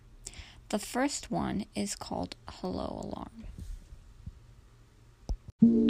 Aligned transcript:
The 0.70 0.80
first 0.80 1.30
one 1.30 1.66
is 1.76 1.96
called 1.96 2.36
Hello 2.50 3.02
Alarm. 3.04 3.44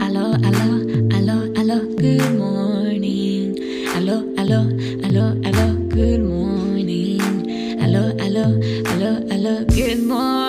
Hello, 0.02 0.34
hello, 0.34 0.86
hello, 1.16 1.54
hello, 1.56 1.96
good 1.96 2.38
morning. 2.38 3.56
Hello, 3.94 4.18
hello, 4.36 4.64
hello, 5.02 5.34
hello, 5.46 5.76
good 5.88 6.26
morning. 6.26 7.22
Hello, 7.80 8.12
hello, 8.18 8.60
hello, 8.84 9.22
hello, 9.30 9.64
good 9.64 10.04
morning. 10.04 10.47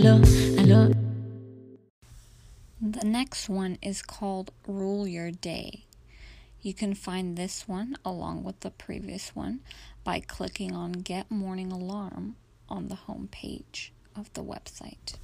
Hello, 0.00 0.18
hello. 0.18 0.92
The 2.80 3.04
next 3.04 3.48
one 3.48 3.78
is 3.82 4.00
called 4.00 4.52
Rule 4.64 5.08
Your 5.08 5.32
Day. 5.32 5.86
You 6.62 6.72
can 6.72 6.94
find 6.94 7.36
this 7.36 7.66
one 7.66 7.96
along 8.04 8.44
with 8.44 8.60
the 8.60 8.70
previous 8.70 9.34
one 9.34 9.58
by 10.04 10.20
clicking 10.20 10.72
on 10.72 10.92
Get 10.92 11.32
Morning 11.32 11.72
Alarm 11.72 12.36
on 12.68 12.86
the 12.86 12.94
home 12.94 13.28
page 13.32 13.92
of 14.14 14.32
the 14.34 14.44
website. 14.44 15.16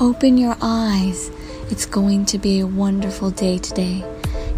Open 0.00 0.38
your 0.38 0.56
eyes. 0.62 1.30
It's 1.68 1.84
going 1.84 2.24
to 2.32 2.38
be 2.38 2.60
a 2.60 2.66
wonderful 2.66 3.30
day 3.30 3.58
today. 3.58 4.02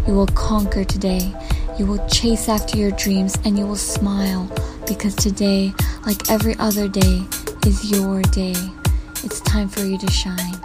You 0.07 0.13
will 0.13 0.27
conquer 0.27 0.85
today. 0.85 1.35
You 1.77 1.87
will 1.87 2.07
chase 2.07 2.47
after 2.47 2.77
your 2.77 2.91
dreams 2.91 3.37
and 3.43 3.59
you 3.59 3.67
will 3.67 3.75
smile 3.75 4.49
because 4.87 5.15
today, 5.15 5.73
like 6.05 6.29
every 6.29 6.55
other 6.59 6.87
day, 6.87 7.23
is 7.65 7.89
your 7.89 8.21
day. 8.23 8.53
It's 9.23 9.39
time 9.41 9.67
for 9.69 9.79
you 9.81 9.97
to 9.97 10.11
shine. 10.11 10.61